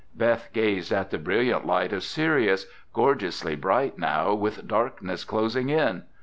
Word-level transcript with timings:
Beth 0.15 0.49
gazed 0.51 0.91
at 0.91 1.11
the 1.11 1.19
brilliant 1.19 1.67
light 1.67 1.93
of 1.93 2.01
Sirius, 2.03 2.65
gorgeously 2.91 3.55
bright 3.55 3.99
now 3.99 4.33
with 4.33 4.67
darkness 4.67 5.23
closing 5.23 5.69
in. 5.69 6.05